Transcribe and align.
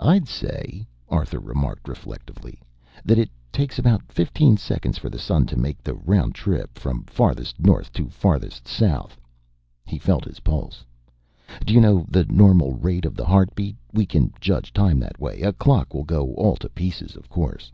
"I'd 0.00 0.28
say," 0.28 0.86
Arthur 1.08 1.40
remarked 1.40 1.88
reflectively, 1.88 2.60
"that 3.06 3.16
it 3.16 3.30
takes 3.50 3.78
about 3.78 4.12
fifteen 4.12 4.58
seconds 4.58 4.98
for 4.98 5.08
the 5.08 5.18
sun 5.18 5.46
to 5.46 5.58
make 5.58 5.82
the 5.82 5.94
round 5.94 6.34
trip 6.34 6.76
from 6.78 7.04
farthest 7.04 7.58
north 7.58 7.90
to 7.94 8.10
farthest 8.10 8.68
south." 8.68 9.18
He 9.86 9.96
felt 9.96 10.26
his 10.26 10.40
pulse. 10.40 10.84
"Do 11.64 11.72
you 11.72 11.80
know 11.80 12.04
the 12.10 12.26
normal 12.26 12.74
rate 12.74 13.06
of 13.06 13.16
the 13.16 13.24
heart 13.24 13.54
beat? 13.54 13.78
We 13.94 14.04
can 14.04 14.34
judge 14.42 14.74
time 14.74 14.98
that 15.00 15.18
way. 15.18 15.40
A 15.40 15.54
clock 15.54 15.94
will 15.94 16.04
go 16.04 16.34
all 16.34 16.56
to 16.56 16.68
pieces, 16.68 17.16
of 17.16 17.30
course." 17.30 17.72